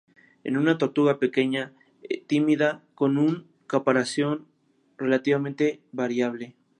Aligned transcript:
Es 0.43 0.57
una 0.57 0.79
tortuga 0.79 1.19
pequeña, 1.19 1.73
tímida, 2.25 2.83
con 2.95 3.19
un 3.19 3.45
caparazón 3.67 4.47
relativamente 4.97 5.79
variable. 5.91 6.55